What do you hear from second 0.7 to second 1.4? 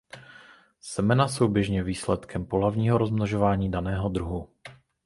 Semena